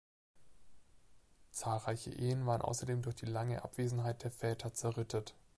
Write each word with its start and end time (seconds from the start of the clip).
Zahlreiche 1.51 2.09
Ehen 2.09 2.47
waren 2.47 2.63
ausserdem 2.63 3.03
durch 3.03 3.17
die 3.17 3.27
lange 3.27 3.63
Abwesenheit 3.63 4.23
der 4.23 4.31
Väter 4.31 4.73
zerrüttet. 4.73 5.35